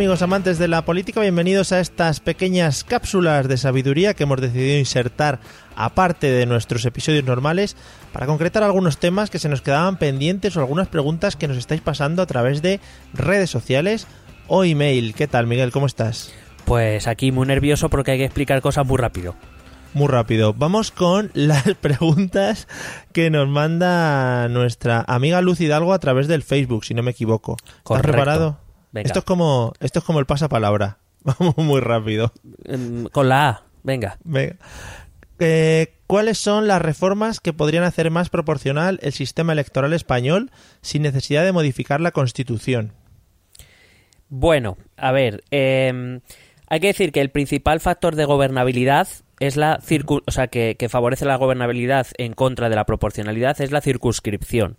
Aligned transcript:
Amigos 0.00 0.22
amantes 0.22 0.56
de 0.56 0.66
la 0.66 0.86
política, 0.86 1.20
bienvenidos 1.20 1.72
a 1.72 1.80
estas 1.80 2.20
pequeñas 2.20 2.84
cápsulas 2.84 3.46
de 3.48 3.58
sabiduría 3.58 4.14
que 4.14 4.22
hemos 4.22 4.40
decidido 4.40 4.78
insertar 4.78 5.40
aparte 5.76 6.30
de 6.30 6.46
nuestros 6.46 6.86
episodios 6.86 7.22
normales 7.24 7.76
para 8.10 8.24
concretar 8.24 8.62
algunos 8.62 8.96
temas 8.96 9.28
que 9.28 9.38
se 9.38 9.50
nos 9.50 9.60
quedaban 9.60 9.98
pendientes 9.98 10.56
o 10.56 10.60
algunas 10.60 10.88
preguntas 10.88 11.36
que 11.36 11.48
nos 11.48 11.58
estáis 11.58 11.82
pasando 11.82 12.22
a 12.22 12.26
través 12.26 12.62
de 12.62 12.80
redes 13.12 13.50
sociales 13.50 14.06
o 14.48 14.64
email. 14.64 15.12
¿Qué 15.12 15.26
tal 15.26 15.46
Miguel? 15.46 15.70
¿Cómo 15.70 15.84
estás? 15.84 16.32
Pues 16.64 17.06
aquí 17.06 17.30
muy 17.30 17.46
nervioso 17.46 17.90
porque 17.90 18.12
hay 18.12 18.18
que 18.18 18.24
explicar 18.24 18.62
cosas 18.62 18.86
muy 18.86 18.96
rápido. 18.96 19.34
Muy 19.92 20.08
rápido. 20.08 20.54
Vamos 20.54 20.92
con 20.92 21.30
las 21.34 21.74
preguntas 21.74 22.68
que 23.12 23.28
nos 23.28 23.50
manda 23.50 24.48
nuestra 24.48 25.04
amiga 25.06 25.42
Luz 25.42 25.60
Hidalgo 25.60 25.92
a 25.92 25.98
través 25.98 26.26
del 26.26 26.42
Facebook, 26.42 26.86
si 26.86 26.94
no 26.94 27.02
me 27.02 27.10
equivoco. 27.10 27.58
¿Estás 27.84 28.00
preparado? 28.00 28.69
Esto 28.94 29.20
es 29.20 29.24
como 29.24 29.72
esto 29.80 30.00
es 30.00 30.04
como 30.04 30.18
el 30.18 30.26
pasapalabra. 30.26 30.98
Vamos 31.24 31.56
muy 31.58 31.80
rápido. 31.80 32.32
Em, 32.64 33.04
con 33.06 33.28
la 33.28 33.48
A, 33.48 33.62
venga. 33.82 34.18
Venga. 34.24 34.56
Eh, 35.38 35.94
¿Cuáles 36.06 36.38
son 36.38 36.66
las 36.66 36.82
reformas 36.82 37.40
que 37.40 37.52
podrían 37.52 37.84
hacer 37.84 38.10
más 38.10 38.28
proporcional 38.28 38.98
el 39.02 39.12
sistema 39.12 39.52
electoral 39.52 39.92
español 39.92 40.50
sin 40.82 41.02
necesidad 41.02 41.44
de 41.44 41.52
modificar 41.52 42.00
la 42.00 42.10
Constitución? 42.10 42.92
Bueno, 44.28 44.76
a 44.96 45.12
ver, 45.12 45.42
em, 45.50 46.20
hay 46.68 46.80
que 46.80 46.88
decir 46.88 47.10
que 47.12 47.20
el 47.20 47.30
principal 47.30 47.80
factor 47.80 48.16
de 48.16 48.24
gobernabilidad 48.26 49.08
es 49.40 49.56
la 49.56 49.80
o 50.06 50.30
sea, 50.30 50.48
que, 50.48 50.76
que, 50.78 50.88
favorece 50.88 51.24
la 51.24 51.36
gobernabilidad 51.36 52.06
en 52.18 52.34
contra 52.34 52.68
de 52.68 52.76
la 52.76 52.84
proporcionalidad 52.84 53.60
es 53.60 53.72
la 53.72 53.80
circunscripción. 53.80 54.76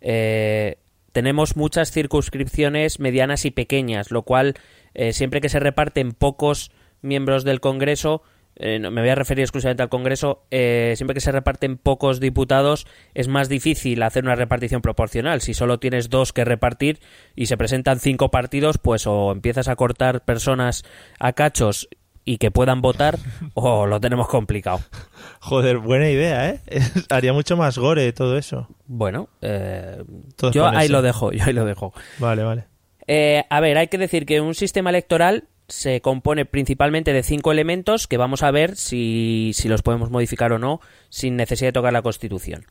Eh, 0.00 0.78
tenemos 1.16 1.56
muchas 1.56 1.92
circunscripciones 1.92 3.00
medianas 3.00 3.46
y 3.46 3.50
pequeñas, 3.50 4.10
lo 4.10 4.24
cual 4.24 4.52
eh, 4.92 5.14
siempre 5.14 5.40
que 5.40 5.48
se 5.48 5.58
reparten 5.58 6.12
pocos 6.12 6.70
miembros 7.00 7.42
del 7.42 7.60
Congreso, 7.60 8.20
eh, 8.54 8.78
me 8.78 9.00
voy 9.00 9.08
a 9.08 9.14
referir 9.14 9.40
exclusivamente 9.40 9.82
al 9.82 9.88
Congreso, 9.88 10.44
eh, 10.50 10.92
siempre 10.94 11.14
que 11.14 11.22
se 11.22 11.32
reparten 11.32 11.78
pocos 11.78 12.20
diputados 12.20 12.86
es 13.14 13.28
más 13.28 13.48
difícil 13.48 14.02
hacer 14.02 14.24
una 14.24 14.34
repartición 14.34 14.82
proporcional. 14.82 15.40
Si 15.40 15.54
solo 15.54 15.78
tienes 15.78 16.10
dos 16.10 16.34
que 16.34 16.44
repartir 16.44 17.00
y 17.34 17.46
se 17.46 17.56
presentan 17.56 17.98
cinco 17.98 18.30
partidos, 18.30 18.76
pues 18.76 19.06
o 19.06 19.32
empiezas 19.32 19.68
a 19.68 19.76
cortar 19.76 20.22
personas 20.22 20.84
a 21.18 21.32
cachos 21.32 21.88
y 22.26 22.36
que 22.36 22.50
puedan 22.50 22.82
votar 22.82 23.18
o 23.54 23.86
lo 23.86 23.98
tenemos 23.98 24.28
complicado. 24.28 24.80
Joder, 25.40 25.78
buena 25.78 26.10
idea, 26.10 26.50
¿eh? 26.50 26.60
Haría 27.08 27.32
mucho 27.32 27.56
más 27.56 27.78
gore 27.78 28.12
todo 28.12 28.36
eso. 28.36 28.68
Bueno, 28.86 29.30
eh, 29.40 30.02
yo 30.52 30.66
ahí 30.66 30.88
lo 30.88 31.00
dejo, 31.00 31.32
yo 31.32 31.44
ahí 31.44 31.54
lo 31.54 31.64
dejo. 31.64 31.94
Vale, 32.18 32.42
vale. 32.42 32.64
Eh, 33.06 33.44
a 33.48 33.60
ver, 33.60 33.78
hay 33.78 33.86
que 33.86 33.98
decir 33.98 34.26
que 34.26 34.40
un 34.40 34.54
sistema 34.54 34.90
electoral 34.90 35.44
se 35.68 36.00
compone 36.00 36.44
principalmente 36.44 37.12
de 37.12 37.22
cinco 37.22 37.50
elementos 37.50 38.06
que 38.06 38.16
vamos 38.16 38.42
a 38.42 38.50
ver 38.50 38.76
si, 38.76 39.50
si 39.54 39.68
los 39.68 39.82
podemos 39.82 40.10
modificar 40.10 40.52
o 40.52 40.58
no 40.58 40.80
sin 41.08 41.36
necesidad 41.36 41.68
de 41.68 41.72
tocar 41.72 41.92
la 41.92 42.02
Constitución. 42.02 42.66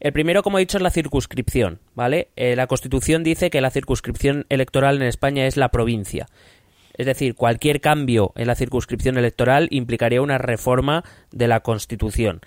El 0.00 0.12
primero, 0.12 0.42
como 0.42 0.58
he 0.58 0.60
dicho, 0.60 0.76
es 0.76 0.82
la 0.82 0.90
circunscripción, 0.90 1.80
¿vale? 1.94 2.28
Eh, 2.36 2.56
la 2.56 2.66
Constitución 2.66 3.24
dice 3.24 3.50
que 3.50 3.60
la 3.60 3.70
circunscripción 3.70 4.46
electoral 4.48 4.96
en 4.96 5.08
España 5.08 5.46
es 5.46 5.56
la 5.56 5.70
provincia. 5.70 6.26
Es 6.94 7.06
decir, 7.06 7.34
cualquier 7.34 7.80
cambio 7.80 8.32
en 8.36 8.46
la 8.46 8.54
circunscripción 8.54 9.18
electoral 9.18 9.68
implicaría 9.70 10.22
una 10.22 10.38
reforma 10.38 11.04
de 11.30 11.48
la 11.48 11.60
Constitución. 11.60 12.40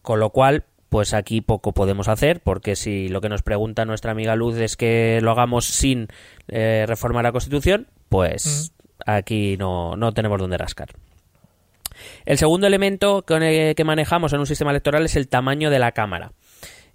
Con 0.00 0.18
lo 0.18 0.30
cual, 0.30 0.64
pues 0.88 1.14
aquí 1.14 1.40
poco 1.40 1.72
podemos 1.72 2.08
hacer, 2.08 2.40
porque 2.40 2.74
si 2.74 3.08
lo 3.08 3.20
que 3.20 3.28
nos 3.28 3.42
pregunta 3.42 3.84
nuestra 3.84 4.12
amiga 4.12 4.36
Luz 4.36 4.56
es 4.56 4.76
que 4.76 5.20
lo 5.22 5.30
hagamos 5.30 5.66
sin 5.66 6.08
eh, 6.48 6.84
reformar 6.88 7.24
la 7.24 7.32
Constitución, 7.32 7.88
pues 8.08 8.72
aquí 9.06 9.56
no, 9.58 9.96
no 9.96 10.12
tenemos 10.12 10.40
donde 10.40 10.58
rascar. 10.58 10.90
El 12.24 12.38
segundo 12.38 12.66
elemento 12.66 13.22
que 13.22 13.84
manejamos 13.84 14.32
en 14.32 14.40
un 14.40 14.46
sistema 14.46 14.70
electoral 14.70 15.04
es 15.04 15.16
el 15.16 15.28
tamaño 15.28 15.70
de 15.70 15.78
la 15.78 15.92
Cámara. 15.92 16.32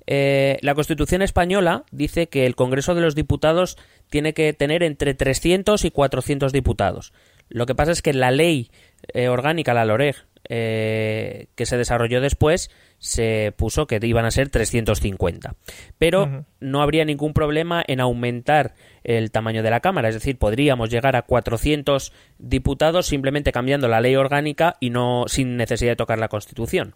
Eh, 0.10 0.58
la 0.62 0.74
Constitución 0.74 1.22
española 1.22 1.84
dice 1.92 2.30
que 2.30 2.46
el 2.46 2.56
Congreso 2.56 2.96
de 2.96 3.02
los 3.02 3.14
Diputados 3.14 3.78
tiene 4.10 4.34
que 4.34 4.54
tener 4.54 4.84
entre 4.84 5.14
300 5.14 5.86
y 5.86 5.92
400 5.92 6.52
diputados. 6.52 7.14
Lo 7.50 7.66
que 7.66 7.76
pasa 7.76 7.92
es 7.92 8.02
que 8.02 8.14
la 8.14 8.32
ley 8.32 8.72
eh, 9.14 9.30
orgánica, 9.30 9.74
la 9.74 9.86
LOREG, 9.86 10.16
eh, 10.50 11.48
que 11.56 11.66
se 11.66 11.78
desarrolló 11.78 12.22
después, 12.22 12.72
se 13.00 13.54
puso 13.56 13.86
que 13.86 14.00
iban 14.02 14.26
a 14.26 14.32
ser 14.32 14.50
350. 14.50 15.56
Pero 15.98 16.46
no 16.60 16.82
habría 16.82 17.06
ningún 17.06 17.34
problema 17.34 17.84
en 17.86 18.00
aumentar 18.00 18.76
el 19.04 19.32
tamaño 19.32 19.62
de 19.62 19.70
la 19.70 19.82
Cámara, 19.82 20.10
es 20.10 20.16
decir, 20.16 20.38
podríamos 20.38 20.90
llegar 20.90 21.16
a 21.16 21.22
400 21.22 22.14
diputados 22.38 23.08
simplemente 23.08 23.52
cambiando 23.52 23.88
la 23.88 24.02
ley 24.02 24.16
orgánica 24.16 24.78
y 24.80 24.90
no 24.90 25.26
sin 25.28 25.58
necesidad 25.58 25.92
de 25.92 25.98
tocar 25.98 26.18
la 26.18 26.30
Constitución. 26.30 26.96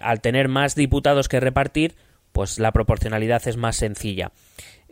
al 0.00 0.20
tener 0.20 0.48
más 0.48 0.74
diputados 0.74 1.28
que 1.28 1.40
repartir, 1.40 1.94
pues 2.32 2.58
la 2.58 2.72
proporcionalidad 2.72 3.46
es 3.46 3.56
más 3.56 3.76
sencilla. 3.76 4.32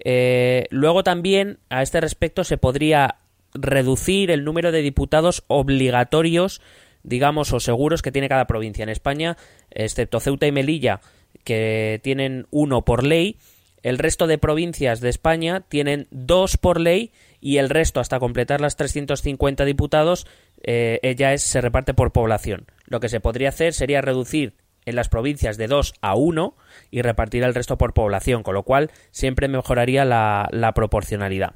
Eh, 0.04 0.66
luego 0.70 1.04
también 1.04 1.58
a 1.68 1.82
este 1.82 2.00
respecto 2.00 2.44
se 2.44 2.58
podría 2.58 3.16
reducir 3.54 4.30
el 4.30 4.44
número 4.44 4.72
de 4.72 4.82
diputados 4.82 5.44
obligatorios, 5.46 6.60
digamos, 7.02 7.52
o 7.52 7.60
seguros 7.60 8.02
que 8.02 8.12
tiene 8.12 8.28
cada 8.28 8.46
provincia. 8.46 8.82
En 8.82 8.88
España, 8.88 9.36
excepto 9.70 10.20
Ceuta 10.20 10.46
y 10.46 10.52
Melilla, 10.52 11.00
que 11.44 12.00
tienen 12.02 12.46
uno 12.50 12.84
por 12.84 13.04
ley, 13.04 13.36
el 13.82 13.98
resto 13.98 14.26
de 14.26 14.38
provincias 14.38 15.00
de 15.00 15.08
España 15.08 15.64
tienen 15.68 16.06
dos 16.10 16.56
por 16.56 16.80
ley 16.80 17.10
y 17.40 17.56
el 17.56 17.68
resto, 17.68 17.98
hasta 17.98 18.20
completar 18.20 18.60
las 18.60 18.76
350 18.76 19.64
diputados, 19.64 20.26
eh, 20.62 21.14
ya 21.18 21.32
es, 21.32 21.42
se 21.42 21.60
reparte 21.60 21.92
por 21.92 22.12
población. 22.12 22.66
Lo 22.86 23.00
que 23.00 23.08
se 23.08 23.20
podría 23.20 23.48
hacer 23.48 23.74
sería 23.74 24.00
reducir 24.00 24.54
en 24.84 24.96
las 24.96 25.08
provincias 25.08 25.56
de 25.56 25.68
2 25.68 25.94
a 26.00 26.14
1 26.14 26.56
y 26.90 27.02
repartir 27.02 27.42
el 27.42 27.54
resto 27.54 27.78
por 27.78 27.94
población, 27.94 28.42
con 28.42 28.54
lo 28.54 28.62
cual 28.62 28.90
siempre 29.10 29.48
mejoraría 29.48 30.04
la, 30.04 30.72
proporcionalidad. 30.74 31.54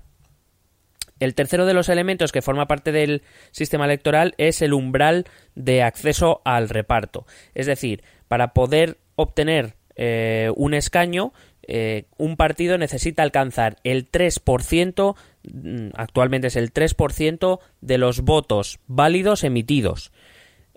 El 1.19 1.35
tercero 1.35 1.65
de 1.65 1.75
los 1.75 1.89
elementos 1.89 2.31
que 2.31 2.43
forma 2.43 2.67
parte 2.67 2.93
del 2.93 3.23
sistema 3.51 3.87
electoral 3.87 4.35
es 4.37 4.61
el 4.61 4.75
umbral 4.75 5.25
de 5.55 5.83
acceso 5.83 6.43
al 6.45 6.69
reparto. 6.69 7.27
Es 7.55 7.67
decir, 7.67 8.03
para 8.29 8.53
poder 8.53 8.99
obtener 9.15 9.77
eh, 9.95 10.53
un 10.57 10.75
escaño, 10.75 11.33
eh, 11.69 12.05
un 12.17 12.37
partido 12.37 12.79
necesita 12.79 13.23
alcanzar 13.23 13.79
el 13.83 14.11
3%, 14.11 15.17
mm, 15.43 15.89
actualmente 15.95 16.49
es 16.49 16.57
el 16.57 16.73
3% 16.73 17.61
de 17.81 17.99
los 17.99 18.21
votos 18.21 18.79
válidos 18.87 19.43
emitidos. 19.43 20.13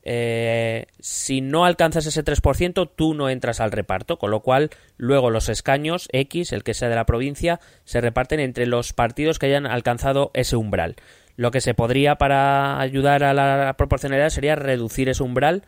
Eh, 0.03 0.85
si 0.99 1.41
no 1.41 1.65
alcanzas 1.65 2.05
ese 2.05 2.23
3%, 2.23 2.89
tú 2.95 3.13
no 3.13 3.29
entras 3.29 3.59
al 3.59 3.71
reparto, 3.71 4.17
con 4.17 4.31
lo 4.31 4.41
cual 4.41 4.69
luego 4.97 5.29
los 5.29 5.49
escaños 5.49 6.07
X, 6.11 6.53
el 6.53 6.63
que 6.63 6.73
sea 6.73 6.89
de 6.89 6.95
la 6.95 7.05
provincia, 7.05 7.59
se 7.83 8.01
reparten 8.01 8.39
entre 8.39 8.65
los 8.65 8.93
partidos 8.93 9.39
que 9.39 9.47
hayan 9.47 9.65
alcanzado 9.65 10.31
ese 10.33 10.55
umbral. 10.55 10.95
Lo 11.35 11.51
que 11.51 11.61
se 11.61 11.73
podría 11.73 12.15
para 12.15 12.79
ayudar 12.79 13.23
a 13.23 13.33
la 13.33 13.75
proporcionalidad 13.77 14.29
sería 14.29 14.55
reducir 14.55 15.09
ese 15.09 15.23
umbral, 15.23 15.63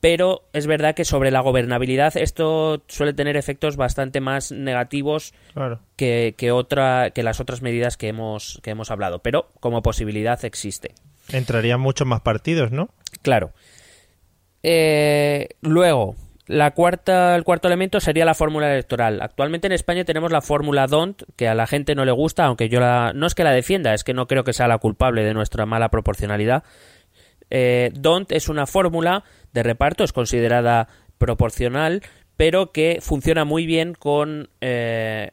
pero 0.00 0.48
es 0.52 0.66
verdad 0.66 0.94
que 0.94 1.04
sobre 1.04 1.30
la 1.30 1.40
gobernabilidad 1.40 2.16
esto 2.16 2.82
suele 2.86 3.12
tener 3.12 3.36
efectos 3.36 3.76
bastante 3.76 4.20
más 4.20 4.52
negativos 4.52 5.32
que, 5.96 6.34
que, 6.36 6.52
otra, 6.52 7.10
que 7.10 7.22
las 7.22 7.40
otras 7.40 7.62
medidas 7.62 7.96
que 7.96 8.08
hemos, 8.08 8.60
que 8.62 8.70
hemos 8.70 8.90
hablado, 8.90 9.20
pero 9.20 9.48
como 9.60 9.82
posibilidad 9.82 10.44
existe. 10.44 10.94
Entrarían 11.32 11.80
muchos 11.80 12.06
más 12.06 12.20
partidos, 12.20 12.70
¿no? 12.70 12.88
Claro. 13.22 13.52
Eh, 14.62 15.48
luego, 15.60 16.16
la 16.46 16.72
cuarta, 16.72 17.34
el 17.34 17.44
cuarto 17.44 17.68
elemento 17.68 17.98
sería 18.00 18.24
la 18.24 18.34
fórmula 18.34 18.72
electoral. 18.72 19.20
Actualmente 19.20 19.66
en 19.66 19.72
España 19.72 20.04
tenemos 20.04 20.30
la 20.30 20.40
fórmula 20.40 20.86
DONT, 20.86 21.22
que 21.36 21.48
a 21.48 21.54
la 21.54 21.66
gente 21.66 21.94
no 21.94 22.04
le 22.04 22.12
gusta, 22.12 22.44
aunque 22.44 22.68
yo 22.68 22.78
la, 22.78 23.12
no 23.14 23.26
es 23.26 23.34
que 23.34 23.44
la 23.44 23.52
defienda, 23.52 23.94
es 23.94 24.04
que 24.04 24.14
no 24.14 24.26
creo 24.26 24.44
que 24.44 24.52
sea 24.52 24.68
la 24.68 24.78
culpable 24.78 25.24
de 25.24 25.34
nuestra 25.34 25.66
mala 25.66 25.88
proporcionalidad. 25.88 26.62
Eh, 27.50 27.90
DONT 27.94 28.32
es 28.32 28.48
una 28.48 28.66
fórmula 28.66 29.24
de 29.52 29.62
reparto, 29.62 30.04
es 30.04 30.12
considerada 30.12 30.88
proporcional, 31.18 32.02
pero 32.36 32.70
que 32.70 32.98
funciona 33.00 33.44
muy 33.44 33.66
bien 33.66 33.94
con 33.94 34.48
eh, 34.60 35.30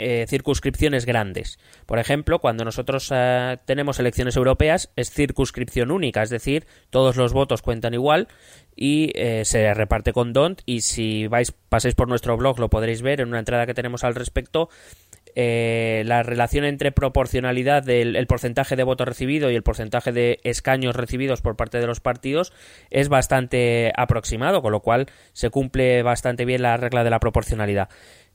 eh, 0.00 0.26
circunscripciones 0.28 1.06
grandes. 1.06 1.58
Por 1.84 1.98
ejemplo, 1.98 2.38
cuando 2.38 2.64
nosotros 2.64 3.10
eh, 3.12 3.58
tenemos 3.64 3.98
elecciones 3.98 4.36
europeas 4.36 4.92
es 4.94 5.10
circunscripción 5.10 5.90
única, 5.90 6.22
es 6.22 6.30
decir, 6.30 6.68
todos 6.90 7.16
los 7.16 7.32
votos 7.32 7.62
cuentan 7.62 7.94
igual 7.94 8.28
y 8.76 9.10
eh, 9.16 9.44
se 9.44 9.74
reparte 9.74 10.12
con 10.12 10.32
DONT 10.32 10.62
y 10.66 10.82
si 10.82 11.26
vais 11.26 11.50
paséis 11.50 11.96
por 11.96 12.06
nuestro 12.06 12.36
blog 12.36 12.60
lo 12.60 12.70
podréis 12.70 13.02
ver 13.02 13.20
en 13.20 13.28
una 13.28 13.40
entrada 13.40 13.66
que 13.66 13.74
tenemos 13.74 14.04
al 14.04 14.14
respecto. 14.14 14.68
la 15.34 16.22
relación 16.22 16.64
entre 16.64 16.92
proporcionalidad 16.92 17.82
del 17.82 18.26
porcentaje 18.28 18.76
de 18.76 18.84
votos 18.84 19.08
recibido 19.08 19.50
y 19.50 19.56
el 19.56 19.62
porcentaje 19.62 20.12
de 20.12 20.38
escaños 20.44 20.94
recibidos 20.94 21.42
por 21.42 21.56
parte 21.56 21.80
de 21.80 21.86
los 21.86 22.00
partidos 22.00 22.52
es 22.90 23.08
bastante 23.08 23.92
aproximado, 23.96 24.62
con 24.62 24.72
lo 24.72 24.80
cual 24.80 25.06
se 25.32 25.50
cumple 25.50 26.02
bastante 26.02 26.44
bien 26.44 26.62
la 26.62 26.76
regla 26.76 27.02
de 27.02 27.10
la 27.10 27.18
proporcionalidad. 27.18 27.88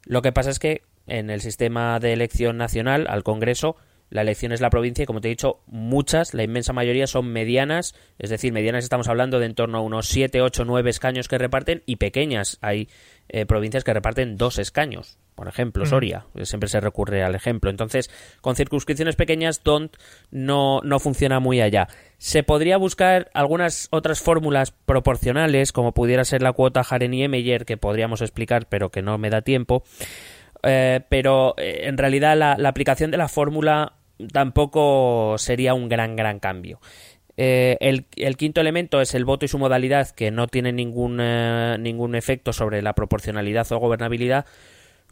Lo 0.06 0.22
que 0.22 0.34
pasa 0.34 0.50
es 0.50 0.60
que 0.60 0.82
en 1.08 1.30
el 1.30 1.42
sistema 1.42 2.00
de 2.00 2.14
elección 2.14 2.58
nacional 2.58 3.08
al 3.10 3.24
Congreso 3.24 3.76
la 4.14 4.22
elección 4.22 4.52
es 4.52 4.62
la 4.62 4.70
provincia 4.70 5.02
y 5.02 5.06
como 5.08 5.22
te 5.22 5.28
he 5.28 5.30
dicho, 5.30 5.62
muchas, 5.66 6.36
la 6.36 6.44
inmensa 6.44 6.72
mayoría 6.72 7.08
son 7.08 7.30
medianas, 7.30 7.96
es 8.20 8.30
decir, 8.30 8.54
medianas 8.54 8.84
estamos 8.84 9.08
hablando 9.08 9.40
de 9.40 9.48
en 9.48 9.56
torno 9.56 9.80
a 9.80 9.82
unos 9.82 10.08
7, 10.08 10.40
8, 10.40 10.66
9 10.66 10.88
escaños 10.88 11.28
que 11.28 11.40
reparten 11.40 11.82
y 11.88 11.96
pequeñas 11.96 12.60
hay 12.62 12.90
eh, 13.28 13.48
provincias 13.48 13.84
que 13.84 13.92
reparten 13.92 14.38
dos 14.38 14.60
escaños. 14.60 15.18
Por 15.34 15.48
ejemplo, 15.48 15.88
Soria, 15.88 16.28
siempre 16.44 16.70
se 16.70 16.80
recurre 16.80 17.24
al 17.24 17.34
ejemplo. 17.34 17.72
Entonces, 17.72 18.12
con 18.42 18.56
circunscripciones 18.56 19.16
pequeñas, 19.16 19.64
DONT 19.64 19.98
no, 20.30 20.80
no 20.84 21.00
funciona 21.00 21.40
muy 21.40 21.60
allá. 21.60 21.88
Se 22.20 22.44
podría 22.44 22.78
buscar 22.78 23.32
algunas 23.34 23.88
otras 23.90 24.22
fórmulas 24.22 24.70
proporcionales, 24.70 25.72
como 25.72 25.94
pudiera 25.94 26.24
ser 26.24 26.44
la 26.44 26.54
cuota 26.54 26.86
Hareni-Meyer, 26.88 27.66
que 27.66 27.78
podríamos 27.78 28.22
explicar, 28.22 28.68
pero 28.70 28.92
que 28.92 29.02
no 29.02 29.18
me 29.18 29.32
da 29.32 29.42
tiempo. 29.42 29.84
Eh, 30.64 31.02
pero 31.10 31.56
eh, 31.58 31.82
en 31.84 31.98
realidad 31.98 32.38
la, 32.38 32.70
aplicación 32.70 33.12
de 33.12 33.18
la 33.18 33.28
fórmula 33.28 33.94
tampoco 34.32 35.36
sería 35.38 35.74
un 35.74 35.90
gran, 35.90 36.16
gran 36.16 36.40
cambio. 36.40 36.80
Eh, 37.36 37.78
el, 37.80 38.38
quinto 38.38 38.62
elemento 38.62 39.02
es 39.02 39.14
el 39.16 39.26
voto 39.26 39.46
y 39.46 39.50
su 39.50 39.58
modalidad, 39.58 40.10
que 40.12 40.32
no 40.32 40.48
tiene 40.48 40.72
ningún, 40.72 41.18
ningún 41.18 42.16
efecto 42.16 42.54
sobre 42.54 42.82
la 42.82 42.94
proporcionalidad 42.94 43.72
o 43.72 43.80
gobernabilidad. 43.80 44.46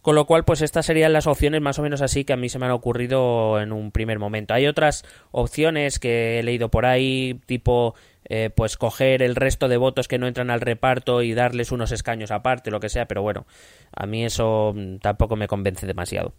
Con 0.02 0.16
lo 0.16 0.26
cual, 0.26 0.46
pues 0.46 0.62
estas 0.62 0.88
serían 0.88 1.14
las 1.14 1.28
opciones 1.28 1.62
más 1.62 1.78
o 1.78 1.84
menos 1.84 2.02
así 2.02 2.26
que 2.26 2.34
a 2.34 2.38
mí 2.38 2.50
se 2.50 2.58
me 2.58 2.66
han 2.66 2.72
ocurrido 2.72 3.62
en 3.62 3.72
un 3.72 3.92
primer 3.92 4.18
momento. 4.18 4.54
Hay 4.56 4.66
otras 4.66 5.04
opciones 5.30 6.00
que 6.00 6.40
he 6.40 6.44
leído 6.44 6.70
por 6.70 6.88
ahí, 6.88 7.40
tipo 7.46 7.94
eh, 8.34 8.50
pues 8.50 8.78
coger 8.78 9.22
el 9.22 9.36
resto 9.36 9.68
de 9.68 9.76
votos 9.76 10.08
que 10.08 10.18
no 10.18 10.26
entran 10.26 10.52
al 10.52 10.62
reparto 10.62 11.22
y 11.22 11.34
darles 11.34 11.74
unos 11.74 11.92
escaños 11.92 12.32
aparte, 12.32 12.72
lo 12.72 12.80
que 12.80 12.88
sea, 12.88 13.06
pero 13.06 13.22
bueno, 13.22 13.46
a 13.94 14.06
mí 14.06 14.24
eso 14.24 14.74
mm, 14.74 15.00
tampoco 15.00 15.36
me 15.36 15.50
convence 15.50 15.86
demasiado. 15.86 16.34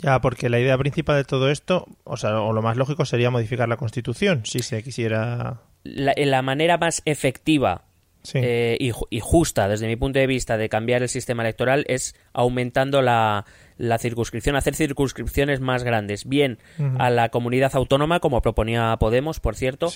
Ya, 0.00 0.20
porque 0.20 0.50
la 0.50 0.60
idea 0.60 0.76
principal 0.76 1.16
de 1.16 1.24
todo 1.24 1.50
esto, 1.50 1.86
o 2.04 2.18
sea, 2.18 2.42
o 2.42 2.52
lo 2.52 2.60
más 2.60 2.76
lógico 2.76 3.06
sería 3.06 3.30
modificar 3.30 3.70
la 3.70 3.78
Constitución, 3.78 4.42
si 4.44 4.58
se 4.58 4.82
quisiera. 4.82 5.62
La, 5.82 6.12
la 6.14 6.42
manera 6.42 6.76
más 6.76 7.00
efectiva 7.06 7.88
eh, 8.34 8.76
y, 8.78 9.20
justa, 9.20 9.68
desde 9.68 9.86
mi 9.86 9.96
punto 9.96 10.18
de 10.18 10.26
vista, 10.26 10.56
de 10.56 10.68
cambiar 10.68 11.02
el 11.02 11.08
sistema 11.08 11.42
electoral 11.42 11.84
es 11.88 12.14
aumentando 12.32 13.00
la, 13.00 13.46
la 13.76 13.98
circunscripción, 13.98 14.56
hacer 14.56 14.74
circunscripciones 14.74 15.60
más 15.60 15.84
grandes, 15.84 16.26
bien 16.26 16.58
a 16.98 17.10
la 17.10 17.30
comunidad 17.30 17.74
autónoma, 17.74 18.20
como 18.20 18.42
proponía 18.42 18.96
Podemos, 18.98 19.40
por 19.40 19.56
cierto, 19.56 19.90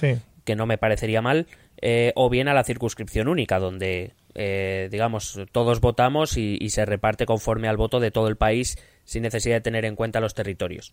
que 0.44 0.56
no 0.56 0.66
me 0.66 0.78
parecería 0.78 1.22
mal, 1.22 1.46
eh, 1.80 2.12
o 2.14 2.30
bien 2.30 2.48
a 2.48 2.54
la 2.54 2.64
circunscripción 2.64 3.28
única, 3.28 3.58
donde, 3.58 4.14
eh, 4.34 4.88
digamos, 4.90 5.40
todos 5.52 5.80
votamos 5.80 6.36
y, 6.36 6.68
se 6.70 6.84
reparte 6.84 7.26
conforme 7.26 7.68
al 7.68 7.76
voto 7.76 8.00
de 8.00 8.10
todo 8.10 8.28
el 8.28 8.36
país 8.36 8.78
sin 9.04 9.22
necesidad 9.22 9.56
de 9.56 9.60
tener 9.60 9.84
en 9.84 9.96
cuenta 9.96 10.20
los 10.20 10.34
territorios. 10.34 10.92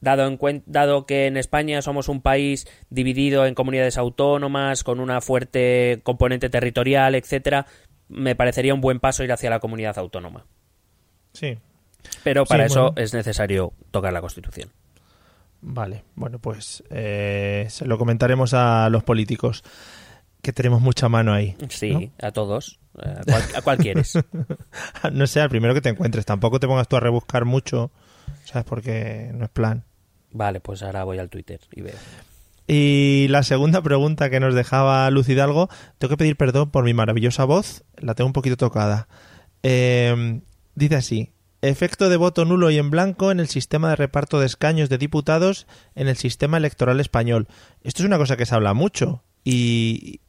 Dado, 0.00 0.26
en 0.26 0.62
dado 0.66 1.06
que 1.06 1.26
en 1.26 1.36
España 1.36 1.82
somos 1.82 2.08
un 2.08 2.20
país 2.20 2.66
dividido 2.90 3.46
en 3.46 3.54
comunidades 3.54 3.96
autónomas, 3.96 4.82
con 4.82 5.00
una 5.00 5.20
fuerte 5.20 6.00
componente 6.02 6.50
territorial, 6.50 7.14
etcétera, 7.14 7.66
me 8.08 8.34
parecería 8.34 8.74
un 8.74 8.80
buen 8.80 9.00
paso 9.00 9.22
ir 9.22 9.32
hacia 9.32 9.50
la 9.50 9.60
comunidad 9.60 9.98
autónoma. 9.98 10.46
Sí, 11.32 11.58
pero 12.24 12.44
para 12.44 12.66
eso 12.66 12.92
es 12.96 13.14
necesario 13.14 13.72
tocar 13.90 14.12
la 14.12 14.20
Constitución. 14.20 14.70
Vale, 15.60 16.04
bueno, 16.14 16.38
pues 16.38 16.84
eh, 16.90 17.66
se 17.68 17.84
lo 17.84 17.98
comentaremos 17.98 18.54
a 18.54 18.88
los 18.90 19.02
políticos, 19.02 19.64
que 20.42 20.52
tenemos 20.52 20.80
mucha 20.80 21.08
mano 21.08 21.32
ahí. 21.32 21.56
Sí, 21.68 22.12
a 22.22 22.30
todos. 22.30 22.78
¿A 22.96 23.62
cuál, 23.62 23.78
quieres? 23.78 24.14
no 25.12 25.26
sé, 25.26 25.40
al 25.40 25.50
primero 25.50 25.74
que 25.74 25.80
te 25.80 25.88
encuentres. 25.88 26.26
Tampoco 26.26 26.60
te 26.60 26.66
pongas 26.66 26.88
tú 26.88 26.96
a 26.96 27.00
rebuscar 27.00 27.44
mucho, 27.44 27.90
¿sabes? 28.44 28.64
Porque 28.64 29.30
no 29.34 29.44
es 29.44 29.50
plan. 29.50 29.84
Vale, 30.30 30.60
pues 30.60 30.82
ahora 30.82 31.04
voy 31.04 31.18
al 31.18 31.28
Twitter 31.28 31.60
y 31.72 31.82
veo. 31.82 31.96
Y 32.66 33.26
la 33.30 33.42
segunda 33.42 33.82
pregunta 33.82 34.30
que 34.30 34.40
nos 34.40 34.54
dejaba 34.54 35.10
Luz 35.10 35.28
Hidalgo, 35.28 35.68
tengo 35.96 36.10
que 36.10 36.18
pedir 36.18 36.36
perdón 36.36 36.70
por 36.70 36.84
mi 36.84 36.92
maravillosa 36.92 37.44
voz, 37.44 37.84
la 37.96 38.14
tengo 38.14 38.26
un 38.26 38.34
poquito 38.34 38.56
tocada. 38.56 39.08
Eh, 39.62 40.40
dice 40.74 40.96
así, 40.96 41.32
Efecto 41.60 42.08
de 42.08 42.16
voto 42.16 42.44
nulo 42.44 42.70
y 42.70 42.78
en 42.78 42.90
blanco 42.90 43.32
en 43.32 43.40
el 43.40 43.48
sistema 43.48 43.90
de 43.90 43.96
reparto 43.96 44.38
de 44.38 44.46
escaños 44.46 44.88
de 44.88 44.98
diputados 44.98 45.66
en 45.96 46.06
el 46.06 46.16
sistema 46.16 46.56
electoral 46.56 47.00
español. 47.00 47.48
Esto 47.82 48.02
es 48.02 48.06
una 48.06 48.18
cosa 48.18 48.36
que 48.36 48.46
se 48.46 48.54
habla 48.54 48.74
mucho. 48.74 49.22
Y, 49.50 50.20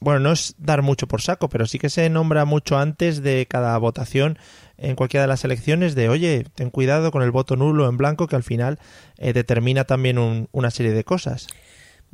bueno, 0.00 0.18
no 0.18 0.32
es 0.32 0.56
dar 0.58 0.82
mucho 0.82 1.06
por 1.06 1.22
saco, 1.22 1.48
pero 1.48 1.66
sí 1.66 1.78
que 1.78 1.88
se 1.88 2.10
nombra 2.10 2.44
mucho 2.44 2.76
antes 2.76 3.22
de 3.22 3.46
cada 3.48 3.78
votación 3.78 4.38
en 4.76 4.96
cualquiera 4.96 5.22
de 5.22 5.28
las 5.28 5.44
elecciones 5.44 5.94
de, 5.94 6.08
oye, 6.08 6.44
ten 6.52 6.70
cuidado 6.70 7.12
con 7.12 7.22
el 7.22 7.30
voto 7.30 7.54
nulo 7.54 7.88
en 7.88 7.96
blanco 7.96 8.26
que 8.26 8.34
al 8.34 8.42
final 8.42 8.80
eh, 9.18 9.32
determina 9.32 9.84
también 9.84 10.48
una 10.50 10.70
serie 10.72 10.92
de 10.92 11.04
cosas. 11.04 11.46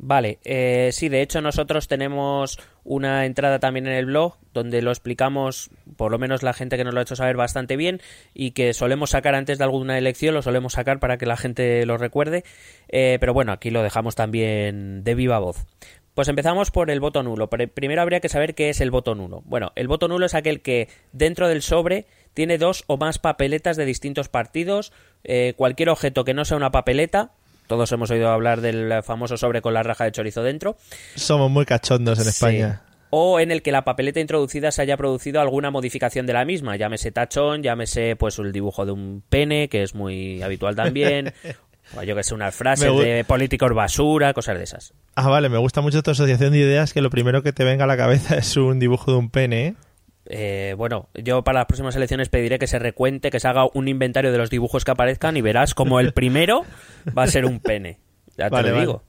Vale, 0.03 0.39
eh, 0.45 0.89
sí, 0.93 1.09
de 1.09 1.21
hecho 1.21 1.41
nosotros 1.41 1.87
tenemos 1.87 2.57
una 2.83 3.27
entrada 3.27 3.59
también 3.59 3.85
en 3.85 3.93
el 3.93 4.07
blog 4.07 4.35
donde 4.51 4.81
lo 4.81 4.89
explicamos, 4.89 5.69
por 5.95 6.09
lo 6.09 6.17
menos 6.17 6.41
la 6.41 6.53
gente 6.53 6.75
que 6.75 6.83
nos 6.83 6.95
lo 6.95 6.99
ha 6.99 7.03
hecho 7.03 7.15
saber 7.15 7.37
bastante 7.37 7.75
bien 7.75 8.01
y 8.33 8.51
que 8.51 8.73
solemos 8.73 9.11
sacar 9.11 9.35
antes 9.35 9.59
de 9.59 9.63
alguna 9.63 9.99
elección, 9.99 10.33
lo 10.33 10.41
solemos 10.41 10.73
sacar 10.73 10.99
para 10.99 11.19
que 11.19 11.27
la 11.27 11.37
gente 11.37 11.85
lo 11.85 11.99
recuerde, 11.99 12.43
eh, 12.87 13.17
pero 13.19 13.35
bueno, 13.35 13.51
aquí 13.51 13.69
lo 13.69 13.83
dejamos 13.83 14.15
también 14.15 15.03
de 15.03 15.13
viva 15.13 15.37
voz. 15.37 15.67
Pues 16.15 16.27
empezamos 16.27 16.71
por 16.71 16.89
el 16.89 16.99
voto 16.99 17.21
nulo. 17.21 17.47
Primero 17.49 18.01
habría 18.01 18.21
que 18.21 18.27
saber 18.27 18.55
qué 18.55 18.69
es 18.69 18.81
el 18.81 18.89
voto 18.89 19.13
nulo. 19.13 19.43
Bueno, 19.45 19.71
el 19.75 19.87
voto 19.87 20.07
nulo 20.07 20.25
es 20.25 20.33
aquel 20.33 20.61
que 20.61 20.89
dentro 21.13 21.47
del 21.47 21.61
sobre 21.61 22.07
tiene 22.33 22.57
dos 22.57 22.85
o 22.87 22.97
más 22.97 23.19
papeletas 23.19 23.77
de 23.77 23.85
distintos 23.85 24.29
partidos, 24.29 24.91
eh, 25.23 25.53
cualquier 25.55 25.89
objeto 25.89 26.25
que 26.25 26.33
no 26.33 26.43
sea 26.43 26.57
una 26.57 26.71
papeleta, 26.71 27.33
todos 27.71 27.89
hemos 27.93 28.11
oído 28.11 28.27
hablar 28.27 28.59
del 28.59 29.01
famoso 29.01 29.37
sobre 29.37 29.61
con 29.61 29.73
la 29.73 29.81
raja 29.81 30.03
de 30.03 30.11
chorizo 30.11 30.43
dentro. 30.43 30.75
Somos 31.15 31.49
muy 31.49 31.63
cachondos 31.63 32.19
en 32.19 32.27
España. 32.27 32.81
O 33.11 33.39
en 33.39 33.49
el 33.49 33.61
que 33.61 33.71
la 33.71 33.85
papeleta 33.85 34.19
introducida 34.19 34.71
se 34.71 34.81
haya 34.81 34.97
producido 34.97 35.39
alguna 35.39 35.71
modificación 35.71 36.25
de 36.25 36.33
la 36.33 36.43
misma, 36.43 36.75
llámese 36.75 37.13
tachón, 37.13 37.63
llámese 37.63 38.17
pues 38.17 38.39
el 38.39 38.51
dibujo 38.51 38.85
de 38.85 38.91
un 38.91 39.23
pene, 39.29 39.69
que 39.69 39.83
es 39.83 39.95
muy 39.95 40.41
habitual 40.41 40.75
también, 40.75 41.33
o 41.97 42.03
yo 42.03 42.13
que 42.13 42.23
sé, 42.23 42.33
unas 42.33 42.53
frases 42.53 42.93
de 42.93 43.23
políticos 43.23 43.73
basura, 43.73 44.33
cosas 44.33 44.57
de 44.57 44.65
esas. 44.65 44.93
Ah, 45.15 45.29
vale, 45.29 45.47
me 45.47 45.57
gusta 45.57 45.79
mucho 45.79 46.03
tu 46.03 46.11
asociación 46.11 46.51
de 46.51 46.59
ideas 46.59 46.91
que 46.91 46.99
lo 46.99 47.09
primero 47.09 47.41
que 47.41 47.53
te 47.53 47.63
venga 47.63 47.85
a 47.85 47.87
la 47.87 47.95
cabeza 47.95 48.35
es 48.37 48.57
un 48.57 48.79
dibujo 48.79 49.11
de 49.11 49.17
un 49.17 49.29
pene, 49.29 49.67
¿eh? 49.67 49.75
Eh, 50.25 50.75
bueno, 50.77 51.09
yo 51.13 51.43
para 51.43 51.59
las 51.59 51.65
próximas 51.65 51.95
elecciones 51.95 52.29
pediré 52.29 52.59
que 52.59 52.67
se 52.67 52.79
recuente, 52.79 53.31
que 53.31 53.39
se 53.39 53.47
haga 53.47 53.67
un 53.73 53.87
inventario 53.87 54.31
de 54.31 54.37
los 54.37 54.49
dibujos 54.49 54.85
que 54.85 54.91
aparezcan 54.91 55.35
y 55.37 55.41
verás 55.41 55.73
como 55.73 55.99
el 55.99 56.13
primero 56.13 56.65
va 57.17 57.23
a 57.23 57.27
ser 57.27 57.45
un 57.45 57.59
pene. 57.59 57.99
Ya 58.37 58.49
te 58.49 58.61
lo 58.63 58.79
digo. 58.79 59.03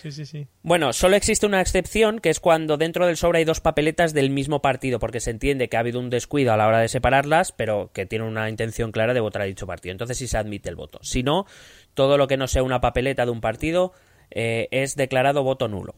Sí, 0.00 0.12
sí, 0.12 0.24
sí. 0.24 0.46
Bueno, 0.62 0.94
solo 0.94 1.14
existe 1.16 1.44
una 1.44 1.60
excepción, 1.60 2.20
que 2.20 2.30
es 2.30 2.40
cuando 2.40 2.78
dentro 2.78 3.06
del 3.06 3.18
sobre 3.18 3.40
hay 3.40 3.44
dos 3.44 3.60
papeletas 3.60 4.14
del 4.14 4.30
mismo 4.30 4.62
partido, 4.62 4.98
porque 4.98 5.20
se 5.20 5.30
entiende 5.30 5.68
que 5.68 5.76
ha 5.76 5.80
habido 5.80 6.00
un 6.00 6.08
descuido 6.08 6.54
a 6.54 6.56
la 6.56 6.66
hora 6.66 6.78
de 6.78 6.88
separarlas, 6.88 7.52
pero 7.52 7.90
que 7.92 8.06
tiene 8.06 8.24
una 8.24 8.48
intención 8.48 8.92
clara 8.92 9.12
de 9.12 9.20
votar 9.20 9.42
a 9.42 9.44
dicho 9.44 9.66
partido. 9.66 9.92
Entonces 9.92 10.16
sí 10.16 10.26
se 10.26 10.38
admite 10.38 10.70
el 10.70 10.76
voto. 10.76 11.00
Si 11.02 11.22
no, 11.22 11.44
todo 11.92 12.16
lo 12.16 12.28
que 12.28 12.38
no 12.38 12.48
sea 12.48 12.62
una 12.62 12.80
papeleta 12.80 13.26
de 13.26 13.30
un 13.30 13.42
partido 13.42 13.92
eh, 14.30 14.68
es 14.70 14.96
declarado 14.96 15.42
voto 15.42 15.68
nulo. 15.68 15.96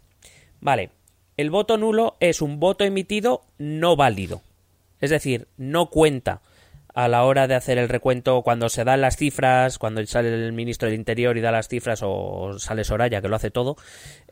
Vale, 0.60 0.90
el 1.42 1.50
voto 1.50 1.76
nulo 1.76 2.16
es 2.20 2.40
un 2.40 2.61
voto 2.61 2.84
emitido 2.84 3.42
no 3.58 3.96
válido. 3.96 4.42
Es 5.00 5.11
decir, 5.11 5.49
no 5.56 5.90
cuenta 5.90 6.40
a 6.94 7.08
la 7.08 7.25
hora 7.25 7.49
de 7.49 7.56
hacer 7.56 7.78
el 7.78 7.88
recuento 7.88 8.42
cuando 8.42 8.68
se 8.68 8.84
dan 8.84 9.00
las 9.00 9.16
cifras, 9.16 9.78
cuando 9.78 10.06
sale 10.06 10.28
el 10.28 10.52
ministro 10.52 10.87
del 10.87 10.99
Interior 10.99 11.37
y 11.37 11.40
da 11.40 11.50
las 11.50 11.66
cifras 11.66 12.00
o 12.04 12.61
sale 12.61 12.84
Soraya 12.84 13.20
que 13.20 13.28
lo 13.28 13.34
hace 13.34 13.50
todo, 13.50 13.76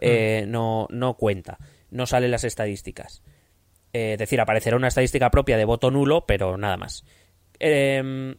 eh, 0.00 0.44
mm. 0.46 0.50
no, 0.52 0.86
no 0.90 1.14
cuenta, 1.14 1.58
no 1.90 2.06
salen 2.06 2.30
las 2.30 2.44
estadísticas. 2.44 3.24
Eh, 3.92 4.12
es 4.12 4.18
decir, 4.18 4.40
aparecerá 4.40 4.76
una 4.76 4.88
estadística 4.88 5.32
propia 5.32 5.56
de 5.56 5.64
voto 5.64 5.90
nulo, 5.90 6.26
pero 6.26 6.56
nada 6.58 6.76
más. 6.76 7.04
Em, 7.58 8.36